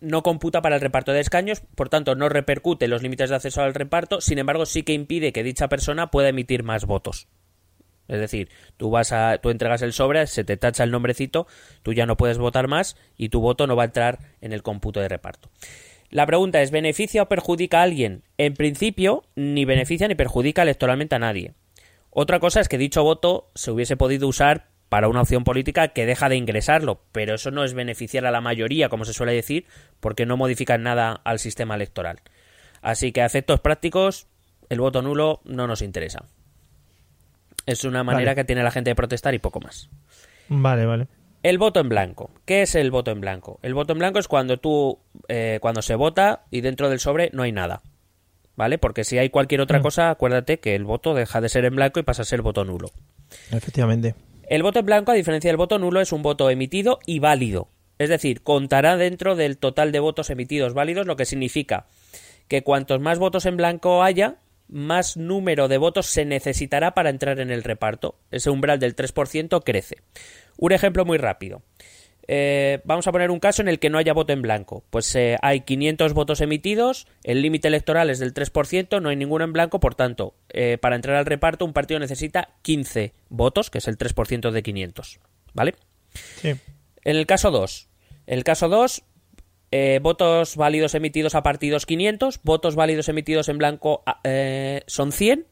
no 0.00 0.24
computa 0.24 0.62
para 0.62 0.74
el 0.74 0.80
reparto 0.80 1.12
de 1.12 1.20
escaños, 1.20 1.62
por 1.76 1.88
tanto 1.88 2.16
no 2.16 2.28
repercute 2.28 2.88
los 2.88 3.02
límites 3.02 3.30
de 3.30 3.36
acceso 3.36 3.62
al 3.62 3.72
reparto, 3.72 4.20
sin 4.20 4.40
embargo 4.40 4.66
sí 4.66 4.82
que 4.82 4.94
impide 4.94 5.32
que 5.32 5.44
dicha 5.44 5.68
persona 5.68 6.10
pueda 6.10 6.30
emitir 6.30 6.64
más 6.64 6.86
votos. 6.86 7.28
Es 8.08 8.20
decir, 8.20 8.48
tú 8.76 8.90
vas 8.90 9.12
a, 9.12 9.38
tú 9.38 9.50
entregas 9.50 9.82
el 9.82 9.92
sobre, 9.92 10.26
se 10.26 10.44
te 10.44 10.56
tacha 10.56 10.84
el 10.84 10.90
nombrecito, 10.90 11.46
tú 11.82 11.92
ya 11.92 12.06
no 12.06 12.16
puedes 12.16 12.38
votar 12.38 12.68
más 12.68 12.96
y 13.16 13.30
tu 13.30 13.40
voto 13.40 13.66
no 13.66 13.76
va 13.76 13.84
a 13.84 13.86
entrar 13.86 14.18
en 14.40 14.52
el 14.52 14.62
cómputo 14.62 15.00
de 15.00 15.08
reparto. 15.08 15.50
La 16.10 16.26
pregunta 16.26 16.62
es, 16.62 16.70
¿beneficia 16.70 17.22
o 17.22 17.28
perjudica 17.28 17.80
a 17.80 17.82
alguien? 17.82 18.22
En 18.38 18.54
principio, 18.54 19.24
ni 19.34 19.64
beneficia 19.64 20.06
ni 20.06 20.14
perjudica 20.14 20.62
electoralmente 20.62 21.16
a 21.16 21.18
nadie. 21.18 21.54
Otra 22.10 22.38
cosa 22.38 22.60
es 22.60 22.68
que 22.68 22.78
dicho 22.78 23.02
voto 23.02 23.50
se 23.54 23.72
hubiese 23.72 23.96
podido 23.96 24.28
usar 24.28 24.68
para 24.88 25.08
una 25.08 25.22
opción 25.22 25.42
política 25.42 25.88
que 25.88 26.06
deja 26.06 26.28
de 26.28 26.36
ingresarlo, 26.36 27.00
pero 27.10 27.34
eso 27.34 27.50
no 27.50 27.64
es 27.64 27.74
beneficiar 27.74 28.26
a 28.26 28.30
la 28.30 28.40
mayoría, 28.40 28.88
como 28.88 29.04
se 29.04 29.12
suele 29.12 29.32
decir, 29.32 29.66
porque 29.98 30.24
no 30.24 30.36
modifica 30.36 30.78
nada 30.78 31.20
al 31.24 31.40
sistema 31.40 31.74
electoral. 31.74 32.20
Así 32.80 33.10
que 33.10 33.22
a 33.22 33.26
efectos 33.26 33.58
prácticos, 33.58 34.28
el 34.68 34.80
voto 34.80 35.02
nulo 35.02 35.40
no 35.44 35.66
nos 35.66 35.82
interesa. 35.82 36.26
Es 37.66 37.84
una 37.84 38.04
manera 38.04 38.34
que 38.34 38.44
tiene 38.44 38.62
la 38.62 38.70
gente 38.70 38.90
de 38.90 38.94
protestar 38.94 39.34
y 39.34 39.38
poco 39.38 39.60
más. 39.60 39.88
Vale, 40.48 40.84
vale. 40.86 41.08
El 41.42 41.58
voto 41.58 41.80
en 41.80 41.88
blanco. 41.88 42.30
¿Qué 42.44 42.62
es 42.62 42.74
el 42.74 42.90
voto 42.90 43.10
en 43.10 43.20
blanco? 43.20 43.58
El 43.62 43.74
voto 43.74 43.92
en 43.92 43.98
blanco 43.98 44.18
es 44.18 44.28
cuando 44.28 44.58
tú, 44.58 44.98
eh, 45.28 45.58
cuando 45.60 45.82
se 45.82 45.94
vota 45.94 46.44
y 46.50 46.60
dentro 46.62 46.88
del 46.88 47.00
sobre 47.00 47.30
no 47.32 47.42
hay 47.42 47.52
nada. 47.52 47.82
¿Vale? 48.56 48.78
Porque 48.78 49.04
si 49.04 49.18
hay 49.18 49.30
cualquier 49.30 49.60
otra 49.60 49.80
Mm. 49.80 49.82
cosa, 49.82 50.10
acuérdate 50.10 50.60
que 50.60 50.74
el 50.74 50.84
voto 50.84 51.12
deja 51.14 51.40
de 51.40 51.48
ser 51.48 51.64
en 51.64 51.74
blanco 51.76 51.98
y 52.00 52.02
pasa 52.04 52.22
a 52.22 52.24
ser 52.24 52.40
voto 52.40 52.64
nulo. 52.64 52.90
Efectivamente. 53.50 54.14
El 54.48 54.62
voto 54.62 54.78
en 54.80 54.86
blanco, 54.86 55.10
a 55.10 55.14
diferencia 55.14 55.48
del 55.50 55.56
voto 55.56 55.78
nulo, 55.78 56.00
es 56.00 56.12
un 56.12 56.22
voto 56.22 56.50
emitido 56.50 56.98
y 57.06 57.18
válido. 57.18 57.68
Es 57.98 58.08
decir, 58.08 58.42
contará 58.42 58.96
dentro 58.96 59.36
del 59.36 59.58
total 59.58 59.92
de 59.92 60.00
votos 60.00 60.30
emitidos 60.30 60.74
válidos, 60.74 61.06
lo 61.06 61.16
que 61.16 61.24
significa 61.24 61.86
que 62.48 62.62
cuantos 62.62 63.00
más 63.00 63.18
votos 63.18 63.46
en 63.46 63.56
blanco 63.56 64.02
haya, 64.02 64.36
más 64.68 65.16
número 65.16 65.68
de 65.68 65.78
votos 65.78 66.06
se 66.06 66.24
necesitará 66.24 66.94
para 66.94 67.10
entrar 67.10 67.40
en 67.40 67.50
el 67.50 67.62
reparto. 67.62 68.18
Ese 68.30 68.50
umbral 68.50 68.78
del 68.78 68.96
3% 68.96 69.62
crece. 69.64 69.98
Un 70.56 70.72
ejemplo 70.72 71.04
muy 71.04 71.18
rápido. 71.18 71.62
Eh, 72.26 72.80
vamos 72.84 73.06
a 73.06 73.12
poner 73.12 73.30
un 73.30 73.38
caso 73.38 73.60
en 73.60 73.68
el 73.68 73.78
que 73.78 73.90
no 73.90 73.98
haya 73.98 74.12
voto 74.12 74.32
en 74.32 74.42
blanco. 74.42 74.84
Pues 74.90 75.14
eh, 75.14 75.36
hay 75.42 75.60
500 75.60 76.14
votos 76.14 76.40
emitidos, 76.40 77.06
el 77.22 77.42
límite 77.42 77.68
electoral 77.68 78.10
es 78.10 78.18
del 78.18 78.32
3%, 78.32 79.00
no 79.00 79.08
hay 79.08 79.16
ninguno 79.16 79.44
en 79.44 79.52
blanco, 79.52 79.80
por 79.80 79.94
tanto, 79.94 80.34
eh, 80.48 80.78
para 80.78 80.96
entrar 80.96 81.16
al 81.16 81.26
reparto 81.26 81.64
un 81.64 81.72
partido 81.72 82.00
necesita 82.00 82.50
15 82.62 83.12
votos, 83.28 83.70
que 83.70 83.78
es 83.78 83.88
el 83.88 83.98
3% 83.98 84.50
de 84.50 84.62
500. 84.62 85.20
¿Vale? 85.52 85.74
Sí. 86.40 86.54
En 87.04 87.16
el 87.16 87.26
caso 87.26 87.50
2, 87.50 87.88
el 88.26 88.44
caso 88.44 88.68
2, 88.68 89.04
eh, 89.76 89.98
votos 90.00 90.54
válidos 90.54 90.94
emitidos 90.94 91.34
a 91.34 91.42
partidos 91.42 91.84
500, 91.84 92.38
votos 92.44 92.76
válidos 92.76 93.08
emitidos 93.08 93.48
en 93.48 93.58
blanco 93.58 94.04
eh, 94.22 94.82
son 94.86 95.10
100, 95.10 95.46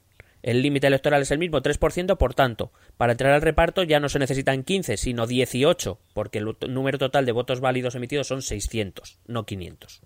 el 0.45 0.63
límite 0.63 0.87
electoral 0.87 1.23
es 1.23 1.31
el 1.33 1.39
mismo, 1.41 1.61
3%, 1.61 2.17
por 2.17 2.33
tanto, 2.35 2.71
para 2.97 3.13
entrar 3.13 3.33
al 3.33 3.43
reparto 3.43 3.83
ya 3.83 3.99
no 3.99 4.09
se 4.09 4.21
necesitan 4.21 4.63
15, 4.63 4.97
sino 4.97 5.27
18, 5.27 5.99
porque 6.15 6.39
el 6.39 6.55
número 6.69 6.99
total 6.99 7.27
de 7.27 7.33
votos 7.33 7.59
válidos 7.61 7.97
emitidos 7.97 8.29
son 8.29 8.43
600, 8.43 9.19
no 9.27 9.45
500. 9.45 10.03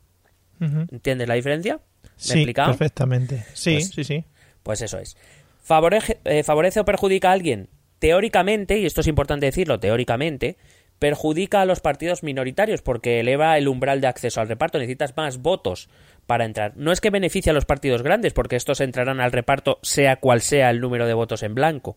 Ujú. 0.63 0.87
¿Entiendes 0.93 1.29
la 1.29 1.35
diferencia? 1.35 1.75
¿Me 1.77 2.09
he 2.09 2.13
Sí, 2.17 2.33
explicado? 2.39 2.69
perfectamente. 2.71 3.45
Sí, 3.53 3.73
Pues- 3.75 3.89
sí, 3.91 4.05
sí. 4.05 4.25
Pues 4.63 4.81
eso 4.81 4.99
es. 4.99 5.17
Favorece, 5.61 6.19
eh, 6.25 6.43
¿Favorece 6.43 6.81
o 6.81 6.85
perjudica 6.87 7.29
a 7.29 7.33
alguien? 7.33 7.69
Teóricamente, 7.99 8.79
y 8.79 8.87
esto 8.87 9.01
es 9.03 9.07
importante 9.09 9.47
decirlo, 9.47 9.79
teóricamente, 9.81 10.57
perjudica 10.99 11.61
a 11.61 11.67
los 11.67 11.81
partidos 11.81 12.23
minoritarios 12.23 12.83
porque 12.83 13.21
eleva 13.21 13.57
el 13.59 13.69
umbral 13.69 14.01
de 14.01 14.07
acceso 14.07 14.41
al 14.41 14.49
reparto. 14.49 14.79
Necesitas 14.79 15.17
más 15.17 15.39
votos 15.39 15.89
para 16.27 16.45
entrar. 16.45 16.73
No 16.77 16.93
es 16.93 17.01
que 17.01 17.11
beneficie 17.11 17.51
a 17.51 17.55
los 17.55 17.65
partidos 17.65 18.03
grandes 18.03 18.33
porque 18.33 18.57
estos 18.57 18.81
entrarán 18.81 19.21
al 19.21 19.33
reparto 19.33 19.79
sea 19.83 20.17
cual 20.17 20.41
sea 20.41 20.71
el 20.71 20.81
número 20.81 21.07
de 21.07 21.15
votos 21.15 21.43
en 21.43 21.55
blanco. 21.55 21.97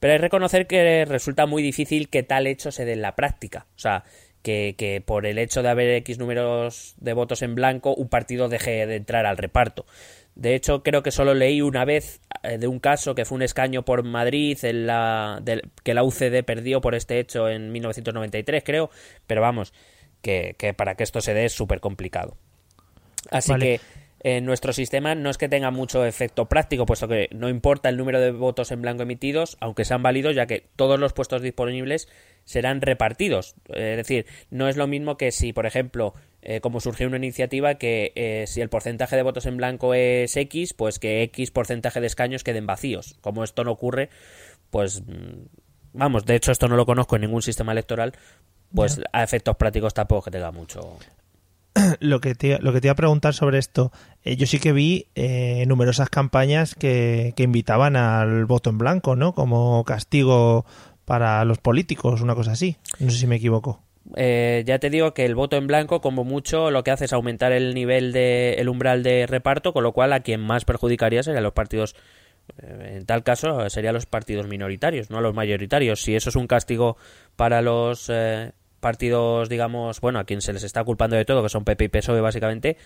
Pero 0.00 0.12
hay 0.12 0.18
que 0.18 0.22
reconocer 0.22 0.66
que 0.66 1.04
resulta 1.04 1.46
muy 1.46 1.62
difícil 1.62 2.08
que 2.08 2.22
tal 2.22 2.46
hecho 2.46 2.70
se 2.70 2.84
dé 2.84 2.92
en 2.92 3.02
la 3.02 3.16
práctica. 3.16 3.66
O 3.76 3.78
sea, 3.78 4.04
que, 4.42 4.76
que 4.78 5.00
por 5.00 5.26
el 5.26 5.38
hecho 5.38 5.62
de 5.62 5.68
haber 5.68 5.90
X 5.96 6.18
números 6.18 6.94
de 6.98 7.12
votos 7.12 7.42
en 7.42 7.54
blanco, 7.54 7.94
un 7.94 8.08
partido 8.08 8.48
deje 8.48 8.86
de 8.86 8.96
entrar 8.96 9.26
al 9.26 9.36
reparto. 9.36 9.86
De 10.38 10.54
hecho, 10.54 10.84
creo 10.84 11.02
que 11.02 11.10
solo 11.10 11.34
leí 11.34 11.60
una 11.60 11.84
vez 11.84 12.20
eh, 12.44 12.58
de 12.58 12.68
un 12.68 12.78
caso 12.78 13.16
que 13.16 13.24
fue 13.24 13.34
un 13.34 13.42
escaño 13.42 13.84
por 13.84 14.04
Madrid 14.04 14.56
en 14.62 14.86
la, 14.86 15.42
que 15.82 15.94
la 15.94 16.04
UCD 16.04 16.44
perdió 16.44 16.80
por 16.80 16.94
este 16.94 17.18
hecho 17.18 17.48
en 17.48 17.72
1993, 17.72 18.62
creo. 18.64 18.88
Pero 19.26 19.40
vamos, 19.40 19.74
que, 20.22 20.54
que 20.56 20.74
para 20.74 20.94
que 20.94 21.02
esto 21.02 21.20
se 21.20 21.34
dé 21.34 21.44
es 21.44 21.52
súper 21.52 21.80
complicado. 21.80 22.36
Así 23.32 23.50
Vale. 23.50 23.64
que 23.64 23.80
en 24.20 24.44
nuestro 24.44 24.72
sistema 24.72 25.14
no 25.14 25.30
es 25.30 25.38
que 25.38 25.48
tenga 25.48 25.70
mucho 25.70 26.04
efecto 26.04 26.46
práctico, 26.46 26.86
puesto 26.86 27.06
que 27.06 27.28
no 27.32 27.48
importa 27.48 27.88
el 27.88 27.96
número 27.96 28.20
de 28.20 28.32
votos 28.32 28.72
en 28.72 28.82
blanco 28.82 29.04
emitidos, 29.04 29.56
aunque 29.60 29.84
sean 29.84 30.02
válidos, 30.02 30.34
ya 30.34 30.46
que 30.46 30.68
todos 30.76 30.98
los 30.98 31.12
puestos 31.12 31.40
disponibles 31.40 32.08
serán 32.44 32.80
repartidos. 32.80 33.54
Es 33.68 33.96
decir, 33.96 34.26
no 34.50 34.68
es 34.68 34.76
lo 34.76 34.86
mismo 34.86 35.16
que 35.16 35.30
si, 35.30 35.52
por 35.52 35.66
ejemplo, 35.66 36.14
eh, 36.42 36.60
como 36.60 36.80
surgió 36.80 37.06
una 37.06 37.18
iniciativa 37.18 37.76
que 37.76 38.12
eh, 38.16 38.44
si 38.48 38.60
el 38.60 38.68
porcentaje 38.68 39.14
de 39.16 39.22
votos 39.22 39.46
en 39.46 39.56
blanco 39.56 39.94
es 39.94 40.36
X, 40.36 40.74
pues 40.74 40.98
que 40.98 41.22
X 41.22 41.50
porcentaje 41.50 42.00
de 42.00 42.06
escaños 42.06 42.42
queden 42.42 42.66
vacíos. 42.66 43.16
Como 43.20 43.44
esto 43.44 43.62
no 43.64 43.70
ocurre, 43.70 44.08
pues 44.70 45.02
mm, 45.02 45.46
vamos, 45.92 46.24
de 46.24 46.34
hecho 46.34 46.50
esto 46.50 46.66
no 46.66 46.76
lo 46.76 46.86
conozco 46.86 47.16
en 47.16 47.22
ningún 47.22 47.42
sistema 47.42 47.72
electoral, 47.72 48.14
pues 48.74 49.00
a 49.12 49.22
efectos 49.22 49.56
prácticos 49.56 49.94
tampoco 49.94 50.22
que 50.22 50.30
tenga 50.32 50.50
mucho. 50.50 50.98
Lo 52.00 52.20
que 52.20 52.34
te, 52.34 52.58
lo 52.60 52.72
que 52.72 52.80
te 52.80 52.88
iba 52.88 52.92
a 52.92 52.96
preguntar 52.96 53.34
sobre 53.34 53.58
esto, 53.58 53.92
eh, 54.24 54.36
yo 54.36 54.46
sí 54.46 54.58
que 54.58 54.72
vi 54.72 55.06
eh, 55.14 55.64
numerosas 55.66 56.10
campañas 56.10 56.74
que, 56.74 57.32
que 57.36 57.42
invitaban 57.44 57.96
al 57.96 58.46
voto 58.46 58.70
en 58.70 58.78
blanco, 58.78 59.16
¿no? 59.16 59.34
Como 59.34 59.84
castigo 59.84 60.64
para 61.04 61.44
los 61.44 61.58
políticos, 61.58 62.20
una 62.20 62.34
cosa 62.34 62.52
así. 62.52 62.76
No 62.98 63.10
sé 63.10 63.18
si 63.18 63.26
me 63.26 63.36
equivoco. 63.36 63.80
Eh, 64.16 64.62
ya 64.66 64.78
te 64.78 64.88
digo 64.90 65.12
que 65.12 65.24
el 65.24 65.34
voto 65.34 65.56
en 65.56 65.66
blanco, 65.66 66.00
como 66.00 66.24
mucho, 66.24 66.70
lo 66.70 66.82
que 66.82 66.90
hace 66.90 67.04
es 67.04 67.12
aumentar 67.12 67.52
el 67.52 67.74
nivel 67.74 68.12
de 68.12 68.54
el 68.54 68.68
umbral 68.68 69.02
de 69.02 69.26
reparto, 69.26 69.72
con 69.72 69.82
lo 69.84 69.92
cual 69.92 70.12
a 70.12 70.20
quien 70.20 70.40
más 70.40 70.64
perjudicaría 70.64 71.22
serían 71.22 71.42
los 71.42 71.52
partidos. 71.52 71.94
eh, 72.62 72.94
En 72.96 73.06
tal 73.06 73.22
caso, 73.22 73.68
serían 73.68 73.94
los 73.94 74.06
partidos 74.06 74.46
minoritarios, 74.48 75.10
no 75.10 75.20
los 75.20 75.34
mayoritarios. 75.34 76.00
Si 76.02 76.14
eso 76.16 76.30
es 76.30 76.36
un 76.36 76.46
castigo 76.46 76.96
para 77.36 77.60
los 77.62 78.08
eh, 78.10 78.52
partidos, 78.80 79.48
digamos, 79.48 80.00
bueno, 80.00 80.18
a 80.18 80.24
quien 80.24 80.40
se 80.40 80.52
les 80.52 80.62
está 80.62 80.84
culpando 80.84 81.16
de 81.16 81.24
todo, 81.24 81.42
que 81.42 81.48
son 81.48 81.64
PP 81.64 81.84
y 81.84 81.88
PSOE 81.88 82.20
básicamente, 82.20 82.76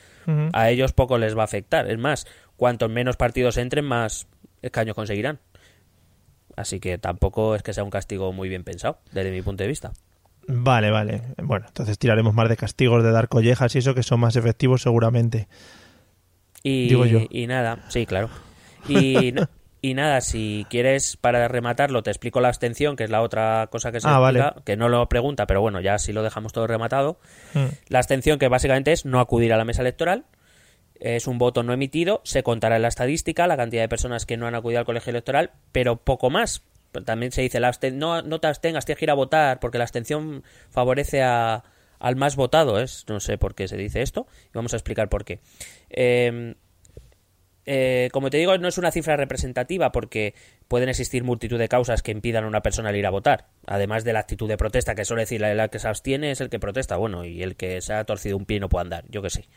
a 0.52 0.70
ellos 0.70 0.92
poco 0.92 1.18
les 1.18 1.36
va 1.36 1.42
a 1.42 1.44
afectar. 1.44 1.90
Es 1.90 1.98
más, 1.98 2.26
cuantos 2.56 2.90
menos 2.90 3.16
partidos 3.16 3.56
entren, 3.56 3.84
más 3.84 4.26
escaños 4.62 4.94
conseguirán. 4.94 5.40
Así 6.56 6.80
que 6.80 6.98
tampoco 6.98 7.54
es 7.54 7.62
que 7.62 7.72
sea 7.72 7.84
un 7.84 7.90
castigo 7.90 8.32
muy 8.32 8.48
bien 8.48 8.64
pensado, 8.64 8.98
desde 9.12 9.30
mi 9.30 9.42
punto 9.42 9.62
de 9.62 9.68
vista. 9.68 9.92
Vale, 10.48 10.90
vale. 10.90 11.22
Bueno, 11.42 11.66
entonces 11.68 11.98
tiraremos 11.98 12.34
más 12.34 12.48
de 12.48 12.56
castigos, 12.56 13.02
de 13.02 13.12
dar 13.12 13.28
collejas 13.28 13.74
y 13.74 13.78
eso 13.78 13.94
que 13.94 14.02
son 14.02 14.20
más 14.20 14.36
efectivos 14.36 14.82
seguramente. 14.82 15.48
Y, 16.62 16.88
Digo 16.88 17.06
yo. 17.06 17.20
y 17.28 17.46
nada, 17.46 17.84
sí, 17.88 18.06
claro. 18.06 18.28
Y, 18.88 19.34
y 19.82 19.94
nada, 19.94 20.20
si 20.20 20.64
quieres, 20.70 21.16
para 21.16 21.46
rematarlo, 21.48 22.02
te 22.02 22.10
explico 22.10 22.40
la 22.40 22.48
abstención, 22.48 22.94
que 22.96 23.04
es 23.04 23.10
la 23.10 23.20
otra 23.20 23.68
cosa 23.70 23.90
que 23.92 24.00
se 24.00 24.08
Ah, 24.08 24.18
explica, 24.22 24.50
vale. 24.52 24.62
que 24.64 24.76
no 24.76 24.88
lo 24.88 25.06
pregunta, 25.08 25.46
pero 25.46 25.60
bueno, 25.60 25.80
ya 25.80 25.98
si 25.98 26.12
lo 26.12 26.22
dejamos 26.22 26.52
todo 26.52 26.66
rematado. 26.68 27.18
Mm. 27.54 27.66
La 27.88 27.98
abstención, 27.98 28.38
que 28.38 28.48
básicamente 28.48 28.92
es 28.92 29.04
no 29.04 29.18
acudir 29.20 29.52
a 29.52 29.56
la 29.56 29.64
mesa 29.64 29.82
electoral, 29.82 30.24
es 31.00 31.26
un 31.26 31.38
voto 31.38 31.64
no 31.64 31.72
emitido, 31.72 32.20
se 32.24 32.44
contará 32.44 32.76
en 32.76 32.82
la 32.82 32.88
estadística 32.88 33.46
la 33.48 33.56
cantidad 33.56 33.82
de 33.82 33.88
personas 33.88 34.24
que 34.24 34.36
no 34.36 34.46
han 34.46 34.54
acudido 34.54 34.78
al 34.78 34.86
colegio 34.86 35.10
electoral, 35.10 35.50
pero 35.72 35.96
poco 35.96 36.30
más. 36.30 36.62
También 37.04 37.32
se 37.32 37.42
dice, 37.42 37.58
la 37.58 37.72
no, 37.92 38.22
no 38.22 38.38
te 38.38 38.46
abstengas, 38.46 38.84
tienes 38.84 38.98
que 39.00 39.06
ir 39.06 39.10
a 39.10 39.14
votar, 39.14 39.58
porque 39.58 39.78
la 39.78 39.84
abstención 39.84 40.44
favorece 40.70 41.22
a- 41.22 41.64
al 41.98 42.16
más 42.16 42.36
votado. 42.36 42.78
Es, 42.78 43.04
no 43.08 43.18
sé 43.18 43.36
por 43.38 43.54
qué 43.56 43.66
se 43.66 43.76
dice 43.76 44.02
esto, 44.02 44.26
y 44.46 44.50
vamos 44.54 44.74
a 44.74 44.76
explicar 44.76 45.08
por 45.08 45.24
qué. 45.24 45.40
Eh, 45.90 46.54
eh, 47.66 48.08
como 48.12 48.28
te 48.30 48.38
digo, 48.38 48.56
no 48.58 48.66
es 48.68 48.78
una 48.78 48.90
cifra 48.90 49.16
representativa 49.16 49.92
porque 49.92 50.34
pueden 50.68 50.88
existir 50.88 51.22
multitud 51.24 51.58
de 51.58 51.68
causas 51.68 52.02
que 52.02 52.10
impidan 52.10 52.44
a 52.44 52.48
una 52.48 52.60
persona 52.62 52.90
el 52.90 52.96
ir 52.96 53.06
a 53.06 53.10
votar. 53.10 53.46
Además 53.66 54.04
de 54.04 54.12
la 54.12 54.20
actitud 54.20 54.48
de 54.48 54.56
protesta, 54.56 54.94
que 54.94 55.04
suele 55.04 55.22
decir 55.22 55.40
la, 55.40 55.54
la 55.54 55.68
que 55.68 55.78
se 55.78 55.86
abstiene 55.88 56.30
es 56.32 56.40
el 56.40 56.48
que 56.50 56.58
protesta. 56.58 56.96
Bueno, 56.96 57.24
y 57.24 57.42
el 57.42 57.54
que 57.56 57.80
se 57.80 57.92
ha 57.94 58.04
torcido 58.04 58.36
un 58.36 58.44
pie 58.46 58.58
no 58.60 58.68
puede 58.68 58.82
andar. 58.82 59.04
Yo 59.08 59.22
que 59.22 59.30
sé. 59.30 59.48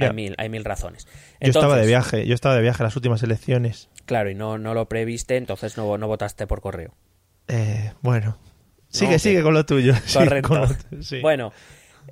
Hay, 0.00 0.12
mil, 0.12 0.34
hay 0.38 0.48
mil 0.48 0.64
razones. 0.64 1.06
Yo 1.40 1.48
estaba 1.50 1.76
de 1.76 1.86
viaje, 1.86 2.26
yo 2.26 2.34
estaba 2.34 2.56
de 2.56 2.62
viaje 2.62 2.82
en 2.82 2.84
las 2.86 2.96
últimas 2.96 3.22
elecciones. 3.22 3.88
Claro, 4.06 4.30
y 4.30 4.34
no, 4.34 4.58
no 4.58 4.74
lo 4.74 4.88
previste, 4.88 5.36
entonces 5.36 5.76
no, 5.76 5.98
no 5.98 6.08
votaste 6.08 6.46
por 6.46 6.60
correo. 6.60 6.94
Eh, 7.48 7.92
bueno. 8.02 8.38
Sigue, 8.88 9.18
sigue 9.18 9.42
con 9.42 9.52
lo 9.52 9.66
tuyo. 9.66 9.94
Correcto. 10.14 10.48
con 10.48 10.60
lo 10.60 10.68
tu- 10.68 11.02
sí. 11.02 11.20
Bueno, 11.20 11.52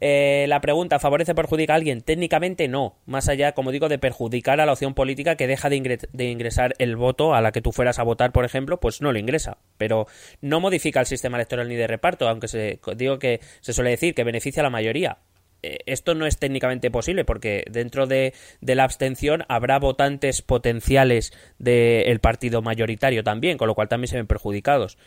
eh, 0.01 0.47
la 0.49 0.61
pregunta, 0.61 0.99
¿favorece 0.99 1.33
o 1.33 1.35
perjudica 1.35 1.73
a 1.73 1.77
alguien? 1.77 2.03
Técnicamente 2.03 2.69
no, 2.69 2.97
más 3.07 3.29
allá, 3.29 3.53
como 3.53 3.73
digo, 3.73 3.89
de 3.89 3.99
perjudicar 3.99 4.61
a 4.61 4.67
la 4.67 4.73
opción 4.73 4.95
política 4.95 5.37
que 5.37 5.47
deja 5.47 5.69
de, 5.69 5.99
de 6.13 6.25
ingresar 6.31 6.75
el 6.79 6.97
voto 6.97 7.35
a 7.35 7.41
la 7.41 7.53
que 7.53 7.63
tú 7.63 7.73
fueras 7.73 7.99
a 7.99 8.03
votar, 8.03 8.33
por 8.33 8.45
ejemplo, 8.45 8.81
pues 8.81 9.01
no 9.01 9.13
lo 9.13 9.19
ingresa. 9.19 9.59
Pero 9.79 10.07
no 10.41 10.61
modifica 10.61 11.01
el 11.01 11.07
sistema 11.07 11.37
electoral 11.37 11.69
ni 11.69 11.77
de 11.77 11.87
reparto, 11.87 12.29
aunque 12.29 12.49
se, 12.49 12.81
digo 12.97 13.19
que 13.19 13.41
se 13.61 13.73
suele 13.73 13.91
decir 13.91 14.15
que 14.15 14.25
beneficia 14.25 14.61
a 14.63 14.65
la 14.65 14.71
mayoría. 14.71 15.19
Eh, 15.63 15.79
Esto 15.87 16.15
no 16.15 16.27
es 16.27 16.39
técnicamente 16.39 16.91
posible 16.91 17.25
porque 17.25 17.65
dentro 17.71 18.07
de, 18.07 18.35
de 18.61 18.75
la 18.75 18.85
abstención 18.85 19.45
habrá 19.49 19.79
votantes 19.79 20.43
potenciales 20.43 21.33
del 21.59 22.21
partido 22.21 22.61
mayoritario 22.61 23.25
también, 23.25 23.57
con 23.57 23.69
lo 23.69 23.75
cual 23.75 23.89
también 23.89 24.09
se 24.09 24.17
ven 24.17 24.27
perjudicados. 24.27 24.99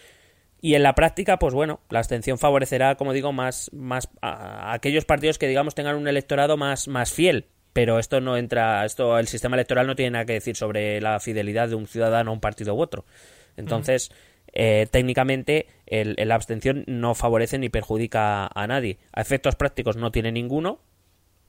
Y 0.59 0.73
en 0.75 0.83
la 0.83 0.95
práctica, 0.95 1.37
pues 1.37 1.53
bueno, 1.53 1.81
la 1.89 1.99
abstención 1.99 2.37
favorecerá, 2.39 2.95
como 2.95 3.13
digo, 3.13 3.31
más, 3.31 3.69
más 3.73 4.09
a, 4.21 4.73
aquellos 4.73 5.05
partidos 5.05 5.37
que, 5.37 5.47
digamos, 5.47 5.75
tengan 5.75 5.95
un 5.95 6.07
electorado 6.07 6.57
más, 6.57 6.87
más 6.87 7.11
fiel. 7.13 7.45
Pero 7.73 7.99
esto 7.99 8.21
no 8.21 8.37
entra, 8.37 8.83
esto, 8.85 9.19
el 9.19 9.27
sistema 9.27 9.55
electoral 9.55 9.85
no 9.85 9.95
tiene 9.95 10.11
nada 10.11 10.25
que 10.25 10.33
decir 10.33 10.55
sobre 10.55 10.99
la 10.99 11.19
fidelidad 11.19 11.69
de 11.69 11.75
un 11.75 11.85
ciudadano 11.85 12.31
a 12.31 12.33
un 12.33 12.39
partido 12.39 12.73
u 12.73 12.81
otro. 12.81 13.05
Entonces, 13.55 14.11
eh, 14.51 14.87
técnicamente, 14.89 15.67
el, 15.85 16.15
el- 16.17 16.27
la 16.29 16.35
abstención 16.35 16.83
no 16.87 17.13
favorece 17.13 17.59
ni 17.59 17.69
perjudica 17.69 18.47
a 18.47 18.65
nadie. 18.67 18.97
A 19.13 19.21
efectos 19.21 19.55
prácticos 19.55 19.95
no 19.95 20.11
tiene 20.11 20.31
ninguno. 20.31 20.79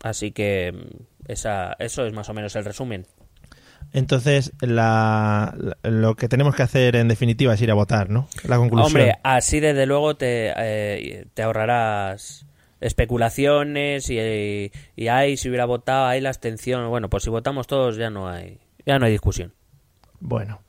Así 0.02 0.30
que 0.32 0.72
mm, 0.74 1.30
esa, 1.32 1.74
eso 1.78 2.06
es 2.06 2.12
más 2.12 2.28
o 2.28 2.34
menos 2.34 2.54
el 2.56 2.64
resumen. 2.66 3.06
Entonces, 3.92 4.52
la, 4.60 5.54
la- 5.56 5.90
lo 5.90 6.14
que 6.14 6.28
tenemos 6.28 6.54
que 6.54 6.62
hacer 6.62 6.94
en 6.96 7.08
definitiva 7.08 7.54
es 7.54 7.62
ir 7.62 7.70
a 7.70 7.74
votar, 7.74 8.10
¿no? 8.10 8.28
La 8.44 8.56
conclusión. 8.58 8.86
Hombre, 8.86 9.14
así 9.22 9.60
desde 9.60 9.86
luego 9.86 10.16
te, 10.16 10.52
eh, 10.56 11.26
te 11.34 11.42
ahorrarás 11.42 12.44
especulaciones 12.80 14.10
y, 14.10 14.70
y 14.96 15.08
ay, 15.08 15.36
si 15.36 15.48
hubiera 15.48 15.64
votado, 15.64 16.06
ahí 16.06 16.20
la 16.20 16.28
abstención. 16.28 16.88
Bueno, 16.90 17.08
pues 17.08 17.22
si 17.24 17.30
votamos 17.30 17.66
todos 17.66 17.96
ya 17.96 18.10
no 18.10 18.28
hay, 18.28 18.58
ya 18.84 18.98
no 18.98 19.06
hay 19.06 19.12
discusión. 19.12 19.54
Bueno, 20.20 20.60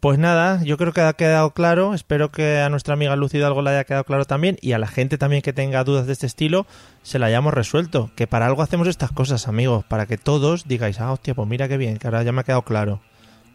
pues 0.00 0.18
nada, 0.18 0.62
yo 0.62 0.76
creo 0.76 0.92
que 0.92 1.00
ha 1.00 1.12
quedado 1.14 1.50
claro. 1.52 1.94
Espero 1.94 2.30
que 2.30 2.58
a 2.60 2.68
nuestra 2.68 2.94
amiga 2.94 3.16
Lucy 3.16 3.40
algo 3.42 3.62
le 3.62 3.70
haya 3.70 3.84
quedado 3.84 4.04
claro 4.04 4.24
también 4.24 4.56
y 4.60 4.72
a 4.72 4.78
la 4.78 4.86
gente 4.86 5.18
también 5.18 5.42
que 5.42 5.52
tenga 5.52 5.82
dudas 5.84 6.06
de 6.06 6.12
este 6.12 6.26
estilo 6.26 6.66
se 7.02 7.18
la 7.18 7.26
hayamos 7.26 7.54
resuelto. 7.54 8.10
Que 8.14 8.26
para 8.26 8.46
algo 8.46 8.62
hacemos 8.62 8.88
estas 8.88 9.10
cosas, 9.12 9.48
amigos, 9.48 9.84
para 9.86 10.06
que 10.06 10.18
todos 10.18 10.68
digáis, 10.68 11.00
ah, 11.00 11.12
hostia, 11.12 11.34
pues 11.34 11.48
mira 11.48 11.68
qué 11.68 11.76
bien, 11.76 11.96
que 11.96 12.06
ahora 12.06 12.22
ya 12.22 12.32
me 12.32 12.42
ha 12.42 12.44
quedado 12.44 12.62
claro. 12.62 13.00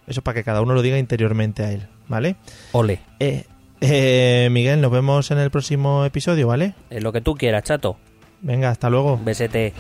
Eso 0.07 0.21
para 0.21 0.35
que 0.35 0.43
cada 0.43 0.61
uno 0.61 0.73
lo 0.73 0.81
diga 0.81 0.97
interiormente 0.97 1.63
a 1.63 1.71
él, 1.71 1.87
¿vale? 2.07 2.35
Ole, 2.71 2.99
Eh, 3.19 3.45
eh, 3.81 4.49
Miguel, 4.51 4.81
nos 4.81 4.91
vemos 4.91 5.31
en 5.31 5.37
el 5.37 5.51
próximo 5.51 6.05
episodio, 6.05 6.47
¿vale? 6.47 6.73
eh, 6.89 7.01
lo 7.01 7.11
que 7.11 7.21
tú 7.21 7.35
quieras, 7.35 7.63
chato. 7.63 7.97
Venga, 8.41 8.69
hasta 8.69 8.89
luego. 8.89 9.19
Besete. 9.23 9.73